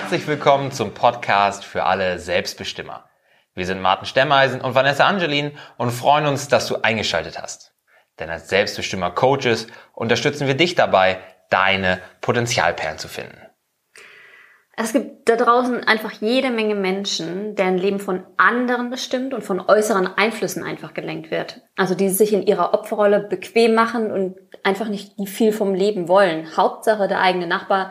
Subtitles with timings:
[0.00, 3.10] Herzlich willkommen zum Podcast für alle Selbstbestimmer.
[3.56, 7.74] Wir sind Martin Stemmeisen und Vanessa Angelin und freuen uns, dass du eingeschaltet hast.
[8.20, 11.18] Denn als Selbstbestimmer Coaches unterstützen wir dich dabei,
[11.50, 13.38] deine Potenzialperlen zu finden.
[14.76, 19.58] Es gibt da draußen einfach jede Menge Menschen, deren Leben von anderen bestimmt und von
[19.58, 21.62] äußeren Einflüssen einfach gelenkt wird.
[21.74, 26.56] Also die sich in ihrer Opferrolle bequem machen und einfach nicht viel vom Leben wollen.
[26.56, 27.90] Hauptsache der eigene Nachbar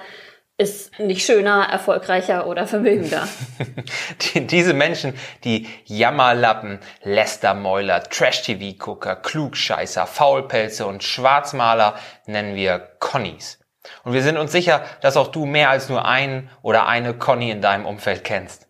[0.58, 3.28] ist nicht schöner, erfolgreicher oder vermögender.
[4.34, 13.60] die, diese Menschen, die Jammerlappen, Lästermäuler, Trash-TV-Gucker, Klugscheißer, Faulpelze und Schwarzmaler nennen wir Connies.
[14.04, 17.52] Und wir sind uns sicher, dass auch du mehr als nur einen oder eine Conny
[17.52, 18.68] in deinem Umfeld kennst.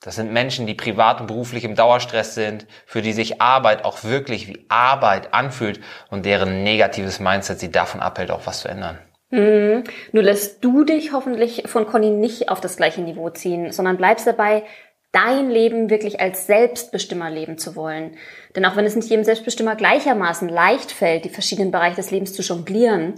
[0.00, 4.04] Das sind Menschen, die privat und beruflich im Dauerstress sind, für die sich Arbeit auch
[4.04, 5.80] wirklich wie Arbeit anfühlt
[6.10, 8.98] und deren negatives Mindset sie davon abhält, auch was zu ändern.
[9.34, 9.82] Mhm.
[10.12, 14.28] Nur lässt du dich hoffentlich von Conny nicht auf das gleiche Niveau ziehen, sondern bleibst
[14.28, 14.62] dabei,
[15.10, 18.16] dein Leben wirklich als Selbstbestimmer leben zu wollen.
[18.54, 22.32] Denn auch wenn es nicht jedem Selbstbestimmer gleichermaßen leicht fällt, die verschiedenen Bereiche des Lebens
[22.32, 23.14] zu jonglieren,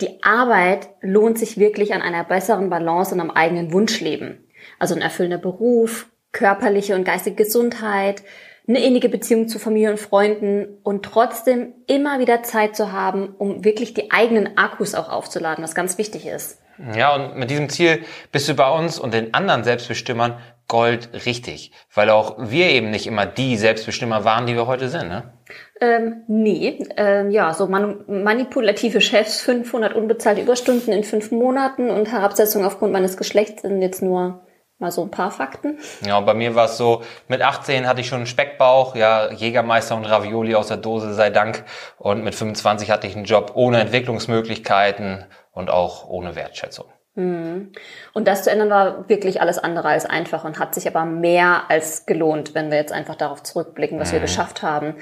[0.00, 4.48] die Arbeit lohnt sich wirklich an einer besseren Balance und am eigenen Wunschleben.
[4.78, 8.22] Also ein erfüllender Beruf, körperliche und geistige Gesundheit,
[8.66, 13.64] eine innige Beziehung zu Familie und Freunden und trotzdem immer wieder Zeit zu haben, um
[13.64, 16.60] wirklich die eigenen Akkus auch aufzuladen, was ganz wichtig ist.
[16.96, 20.38] Ja, und mit diesem Ziel bist du bei uns und den anderen Selbstbestimmern
[20.68, 25.08] Gold richtig, weil auch wir eben nicht immer die Selbstbestimmer waren, die wir heute sind,
[25.08, 25.32] ne?
[25.80, 32.10] Ähm, nee, ähm, ja, so man manipulative Chefs, 500 unbezahlte Überstunden in fünf Monaten und
[32.10, 34.46] Herabsetzung aufgrund meines Geschlechts sind jetzt nur
[34.82, 35.78] mal so ein paar Fakten.
[36.04, 39.96] Ja, bei mir war es so, mit 18 hatte ich schon einen Speckbauch, ja, Jägermeister
[39.96, 41.64] und Ravioli aus der Dose sei Dank.
[41.96, 46.86] Und mit 25 hatte ich einen Job ohne Entwicklungsmöglichkeiten und auch ohne Wertschätzung.
[47.14, 47.72] Mhm.
[48.12, 51.64] Und das zu ändern war wirklich alles andere als einfach und hat sich aber mehr
[51.68, 54.14] als gelohnt, wenn wir jetzt einfach darauf zurückblicken, was mhm.
[54.14, 54.96] wir geschafft haben.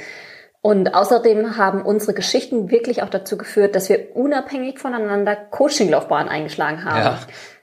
[0.62, 6.84] Und außerdem haben unsere Geschichten wirklich auch dazu geführt, dass wir unabhängig voneinander Coachinglaufbahnen eingeschlagen
[6.84, 6.98] haben.
[6.98, 7.18] Ja.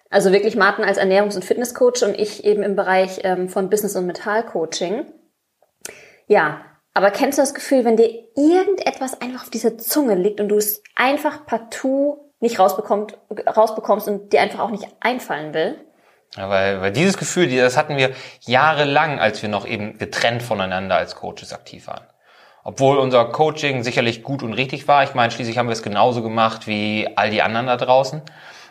[0.09, 3.95] Also wirklich Martin als Ernährungs- und Fitnesscoach und ich eben im Bereich ähm, von Business-
[3.95, 5.05] und Metallcoaching.
[6.27, 6.61] Ja,
[6.93, 10.57] aber kennst du das Gefühl, wenn dir irgendetwas einfach auf dieser Zunge liegt und du
[10.57, 13.17] es einfach partout nicht rausbekommt,
[13.55, 15.77] rausbekommst und dir einfach auch nicht einfallen will?
[16.35, 20.95] Ja, weil, weil dieses Gefühl, das hatten wir jahrelang, als wir noch eben getrennt voneinander
[20.95, 22.05] als Coaches aktiv waren.
[22.63, 26.21] Obwohl unser Coaching sicherlich gut und richtig war, ich meine, schließlich haben wir es genauso
[26.21, 28.21] gemacht wie all die anderen da draußen,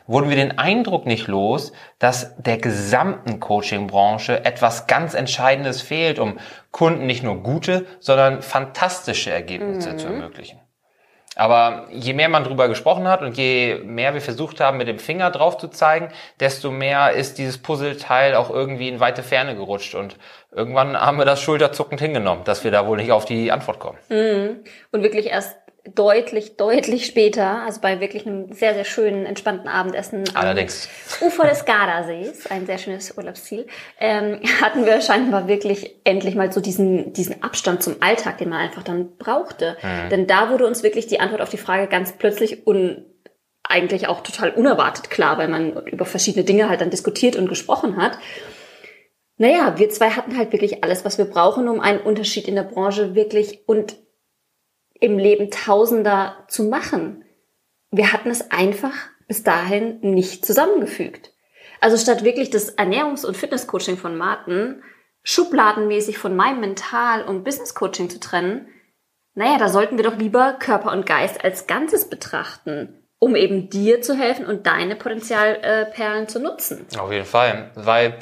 [0.07, 6.39] wurden wir den Eindruck nicht los, dass der gesamten Coaching-Branche etwas ganz Entscheidendes fehlt, um
[6.71, 9.99] Kunden nicht nur gute, sondern fantastische Ergebnisse mhm.
[9.99, 10.61] zu ermöglichen.
[11.39, 14.99] Aber je mehr man drüber gesprochen hat und je mehr wir versucht haben, mit dem
[14.99, 16.09] Finger drauf zu zeigen,
[16.41, 19.95] desto mehr ist dieses Puzzleteil auch irgendwie in weite Ferne gerutscht.
[19.95, 20.17] Und
[20.51, 23.99] irgendwann haben wir das schulterzuckend hingenommen, dass wir da wohl nicht auf die Antwort kommen.
[24.09, 24.65] Mhm.
[24.93, 25.59] Und wirklich erst
[25.95, 30.89] deutlich, deutlich später, also bei wirklich einem sehr, sehr schönen, entspannten Abendessen Allerdings.
[31.21, 33.67] am Ufer des Gardasees, ein sehr schönes Urlaubsziel,
[34.01, 38.61] ähm, hatten wir scheinbar wirklich endlich mal so diesen, diesen Abstand zum Alltag, den man
[38.61, 39.77] einfach dann brauchte.
[39.83, 40.11] Mhm.
[40.11, 43.05] Denn da wurde uns wirklich die Antwort auf die Frage ganz plötzlich und
[43.69, 47.97] eigentlich auch total unerwartet klar, weil man über verschiedene Dinge halt dann diskutiert und gesprochen
[47.97, 48.19] hat.
[49.39, 52.63] Naja, wir zwei hatten halt wirklich alles, was wir brauchen, um einen Unterschied in der
[52.63, 53.97] Branche wirklich und
[55.01, 57.25] im Leben Tausender zu machen.
[57.91, 58.95] Wir hatten es einfach
[59.29, 61.33] bis dahin nicht zusammengefügt.
[61.81, 64.83] Also statt wirklich das Ernährungs- und Fitnesscoaching von Martin
[65.23, 68.69] schubladenmäßig von meinem Mental- und Businesscoaching zu trennen,
[69.35, 74.01] naja, da sollten wir doch lieber Körper und Geist als Ganzes betrachten, um eben dir
[74.01, 76.87] zu helfen und deine Potenzialperlen zu nutzen.
[76.99, 78.19] Auf jeden Fall, weil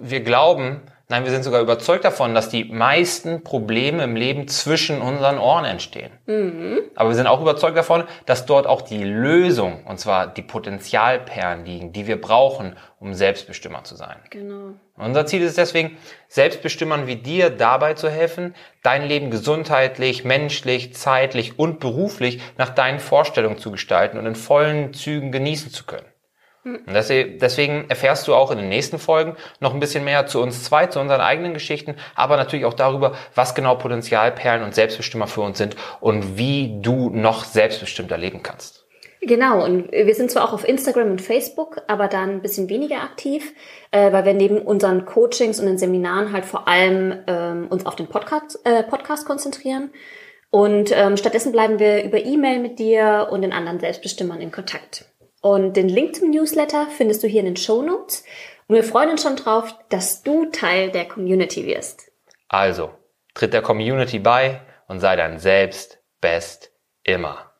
[0.00, 5.02] wir glauben, Nein, wir sind sogar überzeugt davon, dass die meisten Probleme im Leben zwischen
[5.02, 6.10] unseren Ohren entstehen.
[6.24, 6.78] Mhm.
[6.94, 11.66] Aber wir sind auch überzeugt davon, dass dort auch die Lösung, und zwar die Potenzialperlen
[11.66, 14.16] liegen, die wir brauchen, um Selbstbestimmer zu sein.
[14.30, 14.72] Genau.
[14.96, 15.98] Unser Ziel ist es deswegen,
[16.28, 23.00] Selbstbestimmern wie dir dabei zu helfen, dein Leben gesundheitlich, menschlich, zeitlich und beruflich nach deinen
[23.00, 26.06] Vorstellungen zu gestalten und in vollen Zügen genießen zu können.
[26.64, 30.62] Und deswegen erfährst du auch in den nächsten Folgen noch ein bisschen mehr zu uns
[30.62, 35.40] zwei, zu unseren eigenen Geschichten, aber natürlich auch darüber, was genau Potenzialperlen und Selbstbestimmer für
[35.40, 38.82] uns sind und wie du noch selbstbestimmter leben kannst.
[39.24, 43.02] Genau, und wir sind zwar auch auf Instagram und Facebook, aber dann ein bisschen weniger
[43.02, 43.54] aktiv,
[43.92, 47.94] äh, weil wir neben unseren Coachings und den Seminaren halt vor allem ähm, uns auf
[47.94, 49.90] den Podcast, äh, Podcast konzentrieren.
[50.50, 55.06] Und ähm, stattdessen bleiben wir über E-Mail mit dir und den anderen Selbstbestimmern in Kontakt.
[55.42, 58.24] Und den Link zum Newsletter findest du hier in den Show Notes.
[58.68, 62.10] Und wir freuen uns schon drauf, dass du Teil der Community wirst.
[62.48, 62.90] Also,
[63.34, 66.72] tritt der Community bei und sei dein Selbst best
[67.02, 67.51] immer.